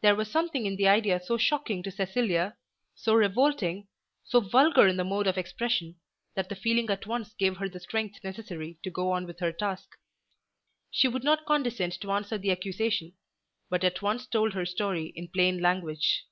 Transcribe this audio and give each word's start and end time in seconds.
There 0.00 0.16
was 0.16 0.28
something 0.28 0.66
in 0.66 0.74
the 0.74 0.88
idea 0.88 1.20
so 1.20 1.38
shocking 1.38 1.80
to 1.84 1.92
Cecilia, 1.92 2.56
so 2.96 3.14
revolting, 3.14 3.86
so 4.24 4.40
vulgar 4.40 4.88
in 4.88 4.96
the 4.96 5.04
mode 5.04 5.28
of 5.28 5.38
expression, 5.38 6.00
that 6.34 6.48
the 6.48 6.56
feeling 6.56 6.90
at 6.90 7.06
once 7.06 7.34
gave 7.34 7.58
her 7.58 7.68
the 7.68 7.78
strength 7.78 8.24
necessary 8.24 8.80
to 8.82 8.90
go 8.90 9.12
on 9.12 9.26
with 9.28 9.38
her 9.38 9.52
task. 9.52 9.90
She 10.90 11.06
would 11.06 11.22
not 11.22 11.46
condescend 11.46 11.92
to 12.00 12.10
answer 12.10 12.36
the 12.36 12.50
accusation, 12.50 13.12
but 13.70 13.84
at 13.84 14.02
once 14.02 14.26
told 14.26 14.54
her 14.54 14.66
story 14.66 15.12
in 15.14 15.28
plain 15.28 15.60
language. 15.60 16.24